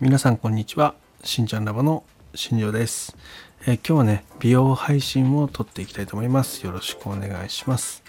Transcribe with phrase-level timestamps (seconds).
[0.00, 0.94] 皆さんこんにちは。
[1.24, 2.04] しんちゃんラボの
[2.34, 3.18] 新庄です、
[3.66, 6.64] えー今日はね美容配信を撮っていきたいと思います。
[6.64, 8.02] よろしくお願いします、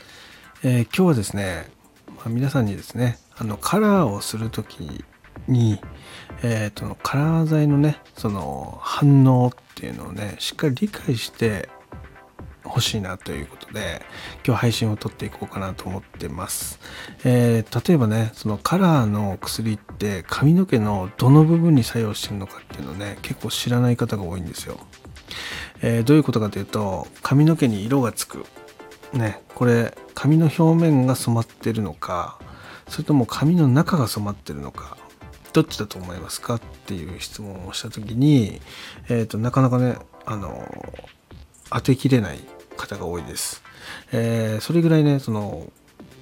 [0.64, 1.70] えー今日はですね、
[2.16, 5.04] まあ皆さんにですねあのカラーをする時
[5.50, 5.82] に
[6.44, 11.68] えーとカラー剤のねその反応っていうのをねしっかり理解して
[12.72, 14.02] 欲しいなということで
[14.46, 16.80] 今日配信を撮っていこうかなと思ってます、
[17.24, 24.80] えー例えばねそのカラーの薬って髪の毛のどの部分に作用してるのかっていうのね結構知らない方が多いんですよ、
[25.82, 28.46] えーどういうことかというと髪の毛に色がつく。
[29.14, 32.40] ねこれ髪の表面が染まってるのか
[32.88, 34.98] それとも髪の中が染まってるのか
[35.54, 38.62] どっちだと思いますかっていう質問をした時に、
[39.10, 40.64] えー、となかなかねあの
[41.70, 42.40] 当てきれない
[42.82, 43.64] 方が多いです。
[44.12, 45.72] えーそれぐらいねその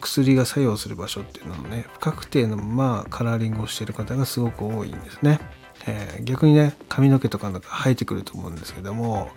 [0.01, 5.39] 薬が作用する場所っていうのをね不確定のままカラーリングをしている方がすごく多いんですね。
[5.87, 9.29] えー逆にね髪の毛とかなんか生えてくると思うんですけども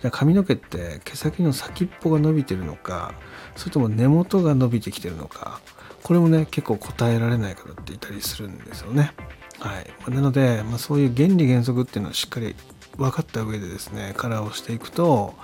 [0.00, 3.14] じゃ髪の毛って毛先の先っぽが伸びてるのか
[3.56, 5.60] それとも根元が伸びてきてるのか
[6.02, 9.12] これもね結構答えられない方っていたりするんですよね。
[9.58, 12.54] はい、なので、まあ、そういう原理原則っていうのはしっかり
[12.98, 15.34] 分かった上でですねカラーをしていくと、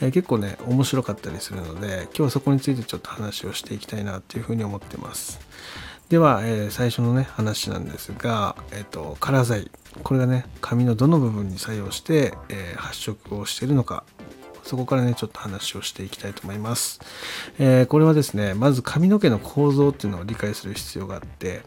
[0.00, 5.38] えー結構ね面白かったりするので今日はそこについてちょっと話をしていきたいなっていうふうに思ってます。
[6.08, 9.70] では、えー最初のね話なんですが、えー、とカラー剤。
[10.02, 14.04] これがね髪のどの部分に作用して、えー発色をしているのか。
[14.64, 17.00] そこからねちょっと話をしていきたいと思います、
[17.58, 21.62] えーこれはですねまず髪の毛の構造っていうのを理解する必要があって、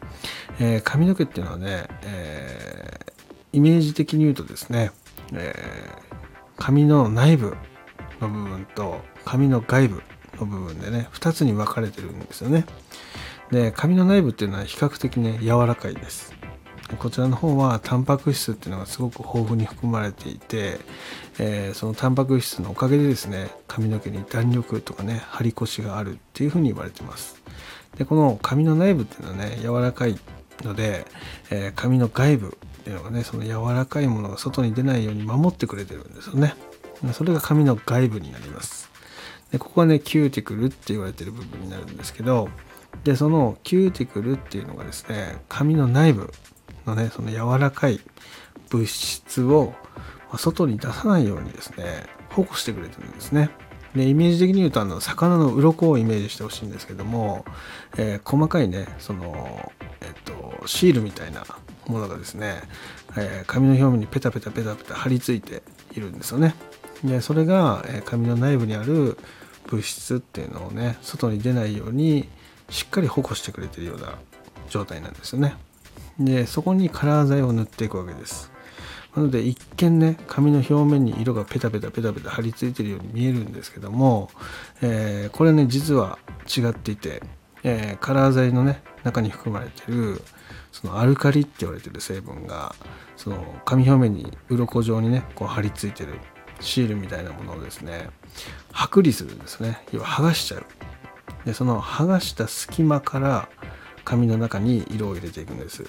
[0.61, 3.13] えー髪の毛っていうのはね、えー
[3.52, 4.91] イメージ的に言うとですね、
[5.33, 6.05] えー
[6.57, 7.57] 髪の内部
[8.21, 10.03] の部分と髪の外部
[10.39, 12.65] の部分でね2つに分かれてるんですよね。
[13.51, 16.33] で髪の内部っていうのは比較的ね柔らかいです。
[16.97, 20.79] こちらの方はタンパク質っていうのがすごく豊富に含まれていて、
[21.39, 27.41] えーそのタンパク質のおかげでですね髪の毛に弾力とかね張り腰があるっていうふうに言われてます。
[27.97, 30.17] でこの髪の内部っていうのはね柔らかい
[30.64, 31.05] ので、
[31.49, 36.53] えー髪の外部っていうのがねその柔らかいものが外に出ないように守ってくれてるんですよね。
[37.13, 38.91] それが髪の外部になります。
[39.51, 42.47] でここはねキューティクルって言われてる部分になるんですけど
[43.03, 46.31] でそのキューティクルっていうのがですね髪の内部
[46.85, 47.99] のねその柔らかい
[48.69, 49.73] 物質を
[50.37, 53.49] 外に出さないようにですね保護してくれてるんですね。
[53.95, 57.45] でイメージ的に言うとあの魚の鱗をイメージしてほしいんですけども、
[57.97, 59.71] えー細かいねその、
[60.02, 61.45] えっとシールみたいな
[61.87, 62.61] ものがですね、
[63.17, 65.63] えー髪の表面にペタペタペタペタ貼り付いて
[65.93, 66.55] いるんですよね。
[67.03, 69.17] でそれが、えー髪の内部にある
[69.67, 72.29] 物質っていうのをね外に出ないように
[72.69, 74.15] しっかり保護してくれてるような
[74.69, 75.55] 状態なんですよね。
[76.19, 78.52] でそこにカラー剤を塗っていくわけです。
[79.15, 84.29] なので一見ね髪の表面に色がペタペタペタペタ貼り付いてるように見えるんですけども、
[84.81, 87.23] えーこれね実は違っていて、
[87.67, 90.21] えーカラー剤のね中に含まれてる
[90.71, 92.76] そのアルカリって言われてる成分が
[93.17, 96.20] その髪表面に鱗状にねこう貼り付いてる
[96.59, 98.09] シールみたいなものをですね
[98.71, 99.81] 剥離するんですね。
[99.92, 100.65] 要は剥がしちゃう。
[101.45, 103.49] でその剥がした隙間から
[104.03, 105.83] 髪の中に色を入れていくんです。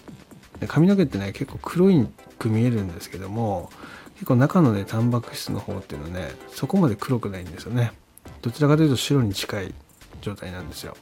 [0.60, 3.70] で髪の毛ってね結構黒く見えるんですけども
[4.14, 7.92] 結構中のねタンパク質の方っていうのはねそこまで黒くないんですよね。
[8.40, 9.74] どちらかというと白に近い
[10.20, 10.96] 状態なんですよ。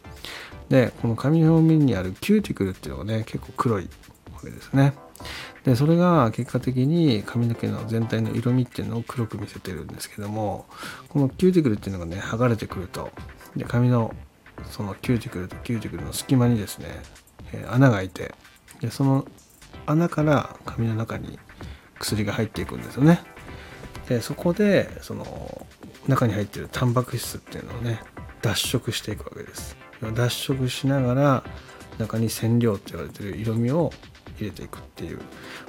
[0.68, 3.88] でこの髪の表面にあるキューティクルっていうのがね結構黒い
[4.32, 4.94] わけですね。
[5.64, 10.66] でそれが結果的に髪の毛の全体の色味っていうのを黒く見せてるんですけども
[11.08, 13.10] このキューティクルっていうのがね剥がれてくると。
[13.56, 14.14] で髪の
[14.70, 16.86] そのキューティクルとキューティクルの隙間にですね、
[17.52, 18.34] えー穴が開いて
[18.80, 19.26] でその
[19.86, 21.38] 穴から髪の中に
[21.98, 23.20] 薬が入っていくんですよね。
[24.08, 25.66] でそこでその
[26.08, 28.00] 中に入っているタンパク質っていうのをね
[28.42, 29.76] 脱色していくわけです。
[30.12, 31.44] 脱色しながら
[31.98, 33.92] 中に染料って言われてる色味を
[34.38, 35.24] 入れていくっていう、ま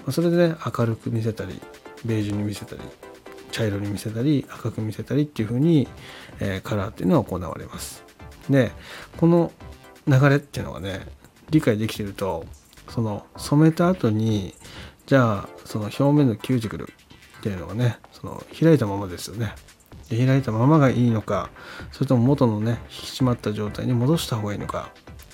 [0.07, 1.59] あそれでね明るく見せたり
[2.03, 2.81] ベージュに見せたり
[3.51, 5.87] 茶色に見せたり赤く見せたりっていう風に、
[6.39, 8.03] えーカラーっていうのは行われます。
[8.49, 8.71] で
[9.17, 9.51] この
[10.07, 11.07] 流れっていうのがね
[11.49, 12.45] 理解できてると
[12.89, 14.53] その染めた後に
[15.05, 16.83] じゃあその表面のキューティクル
[17.39, 19.53] っていうのがねその開いたままですよね。
[20.09, 21.49] で開いたままがいいのか
[21.91, 24.91] それとも元のね引き締まった状態に戻した方がいいのか。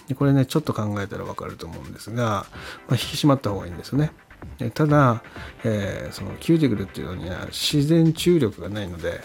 [0.07, 2.45] でこれねちょっと考えたら分かると思うんですが、
[2.87, 4.11] まあ、引き締まった方がいいんですよね。
[4.57, 5.23] でただ、
[5.63, 9.21] えーそのキューティクルっていうのには自然治癒力がないので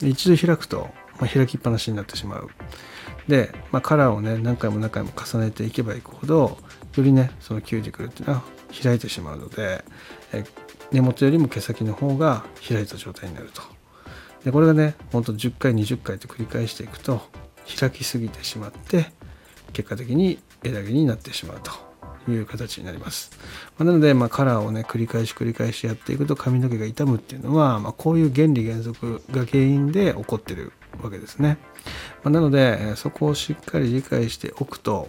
[0.00, 0.88] 一度開くと、
[1.20, 2.48] まあ、開きっぱなしになってしまう。
[3.28, 6.58] で、まあ、カラーをね何回も何回も重ねていけばいくほど
[6.96, 8.42] よりねそのキューティクルっていうのは
[8.82, 9.84] 開いてしまうので、
[10.90, 13.62] 根元よりも毛先の方が開いた状態になると。
[14.44, 17.22] でこれがねほんと10回20回と繰り返していくと
[17.80, 19.06] 開きすぎてしまって
[19.72, 23.32] 結果的に枝毛になってしまうという形になります。
[23.78, 30.72] まあ、なので、まあ、カラーをね繰り返し繰り返しやっていくと髪の毛が傷むっていうのは、まあ、こういう原理原則が原因で起こってる
[31.02, 31.58] わけですね。
[32.22, 35.08] ま、なのでそこをしっかり理解しておくと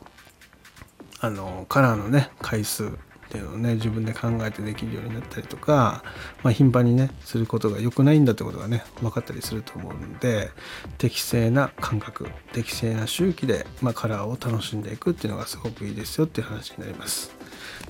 [1.20, 2.92] あのカラーのね回数
[3.34, 6.04] っていうのをね自分で考えてできるようになったりとか、
[6.44, 10.52] まあ、頻繁にねすることが良くないんだってことがね分かったりすると思うので
[11.00, 17.36] 適正な間隔適正な周期で、まあ、カラーを楽しんでいくっていうのがすごくいいですよっていう話になります。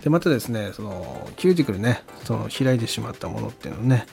[0.01, 4.05] でまたですねそのキューティクルねその開いてしまったものっていうのをね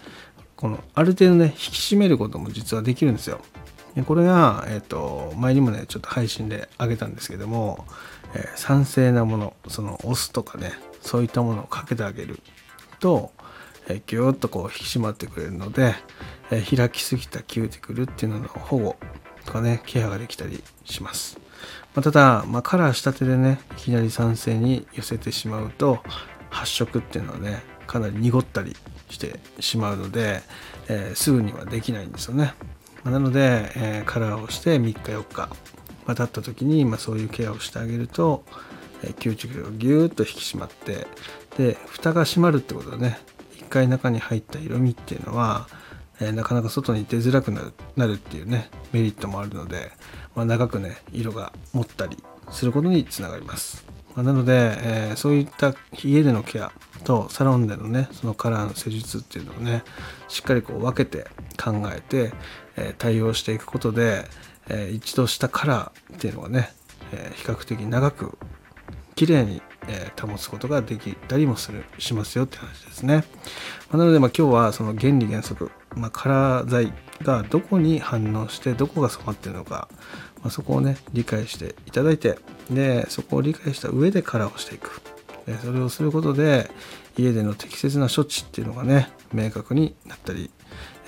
[0.56, 1.56] このある程度ね引き
[1.94, 3.40] 締めることも実はできるんですよ。
[4.06, 7.86] これが、えーと、前にもねちょっと配信であげたんですけども、
[8.34, 12.40] えー、酸性なものそのお酢とかねそういったものをかけてあげる。
[12.98, 13.32] と、
[13.88, 15.94] え、ギューッとこう引き締まってくれるので、
[16.50, 18.96] え、開きすぎたキューティクルっていうのの保護
[19.44, 21.38] とかねケアができたりします、
[21.94, 26.00] まあ、ただ、まあ、カラーしたてでねいきなり酸性に寄せてしまうと
[26.50, 28.76] 発色っていうのはねかなり濁ったり
[29.08, 30.42] してしまうので、
[30.88, 32.54] えー、すぐにはできないんですよね、
[33.02, 35.48] まあ、なので、えー、カラーをして3日4日、
[36.06, 38.44] まあ、経った時に、まあ、そういうケアをしてあげると
[39.02, 41.06] 吸蓄がギューッと引き締まって
[41.56, 43.18] で蓋が閉まるってことはね。
[43.60, 45.68] 一回中に入った色味っていうのは、
[46.20, 49.92] え、なかなか外に出づらくなるなるっていうねメリットもあるので、
[50.34, 56.72] まあ、長くね色が持ったりすることにつながります、まあ、なので、えー、そういった家でのケア
[57.04, 59.82] とサロンでのねそのカラーの施術っていうのをね
[60.28, 61.28] しっかりこう分けて
[61.62, 62.32] 考えて、
[62.76, 64.24] え、対応していくことで、
[64.68, 66.72] え一度したカラーっていうのがね、
[67.12, 68.38] え比較的長く
[69.20, 73.24] 綺麗に、え保つことができたりもするしますよって話ですね。
[73.90, 79.88] まなので、ま、今日はその原理原則、まあ、カラー剤がどこに反応してどこが染まってるのか、
[80.42, 82.38] まあ、そこをね理解していただいて
[82.70, 85.02] でそこを理解した上でカラーをしていく
[85.44, 86.70] でそれをすることで
[87.18, 90.50] 家での適切な処置っていうのがね明確になったり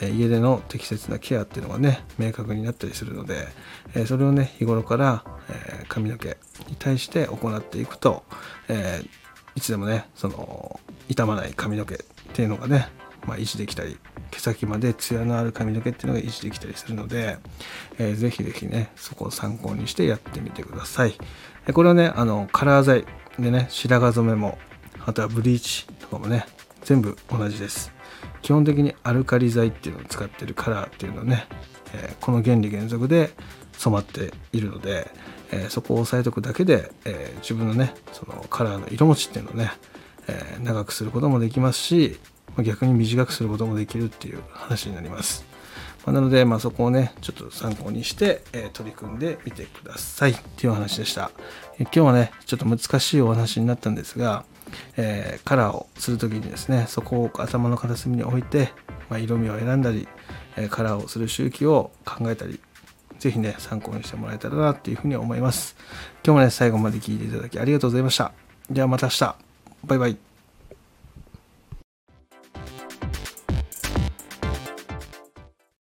[0.03, 3.47] 家での適切なケアっていうのがね明確になったりするので
[4.07, 5.25] それをね日頃から
[5.89, 6.37] 髪の毛
[6.69, 8.25] に対して行っていくと
[8.69, 9.03] え
[9.55, 11.99] いつでもねその傷まない髪の毛っ
[12.33, 12.89] ていうのがね、
[13.27, 13.99] まあ、維持できたり
[14.31, 17.37] 毛先までツヤのある髪の毛っていうのが維持できたりするので、
[17.99, 21.15] えー、ぜひぜひねそこを参考にしてやってみてください。
[21.75, 23.05] これはねあのカラー剤
[23.39, 24.59] でね白髪染めも
[25.05, 26.47] あとはブリーチとかもね
[26.83, 27.93] 全部同じです。
[28.41, 31.47] 基本的にアルカリ剤っていうのを使ってるカラーっていうのはね、
[31.95, 33.31] えー、この原理原則で
[33.79, 35.11] 染まっているので、
[35.53, 39.71] えー、そこを押さえておくだけで、えー、自分のねそのカラーの色持ちっていうのをね、
[40.29, 42.19] え長くすることもできますし
[42.59, 45.45] 逆に短くすることもできるっていう話になります。
[46.05, 51.31] まあ、なので、まあ、そこをねちょっと参考にして、え取り組んでみてくださいっていう話でした。
[51.79, 54.45] え今日はねちょっと難しいお話になったんですが
[54.97, 58.73] え、カラーをする時にですねそこを頭の片隅に置いて、
[59.09, 60.09] まあ、色味を選んだり、
[60.57, 62.61] え、カラーをする周期を考えたり
[63.23, 65.77] ぜひね参考にしてもらえたらなっていうふうに思います。
[66.25, 68.33] 今日もね最後まで聴いていただきありがとうございました。
[68.69, 69.37] ではまた明日。
[69.85, 70.32] バイバイ。